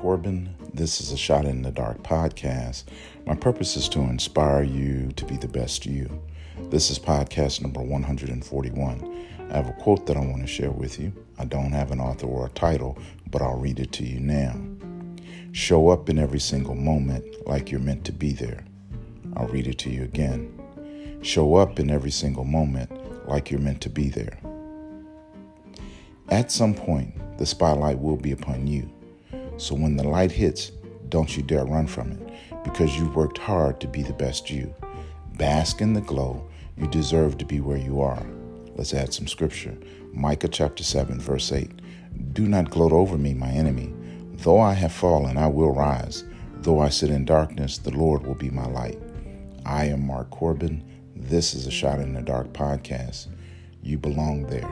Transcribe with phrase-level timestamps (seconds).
[0.00, 0.54] Corbin.
[0.72, 2.84] This is a Shot in the Dark podcast.
[3.26, 6.22] My purpose is to inspire you to be the best you.
[6.70, 9.26] This is podcast number 141.
[9.50, 11.12] I have a quote that I want to share with you.
[11.36, 12.96] I don't have an author or a title,
[13.28, 14.54] but I'll read it to you now.
[15.50, 18.64] Show up in every single moment like you're meant to be there.
[19.36, 21.18] I'll read it to you again.
[21.22, 24.38] Show up in every single moment like you're meant to be there.
[26.28, 28.88] At some point, the spotlight will be upon you.
[29.58, 30.70] So when the light hits,
[31.08, 34.72] don't you dare run from it because you worked hard to be the best you.
[35.34, 36.48] Bask in the glow.
[36.76, 38.24] You deserve to be where you are.
[38.76, 39.76] Let's add some scripture.
[40.12, 41.70] Micah chapter 7, verse 8.
[42.32, 43.92] Do not gloat over me, my enemy.
[44.34, 46.24] Though I have fallen, I will rise.
[46.60, 49.00] Though I sit in darkness, the Lord will be my light.
[49.66, 50.84] I am Mark Corbin.
[51.16, 53.26] This is a Shot in the Dark podcast.
[53.82, 54.68] You belong there.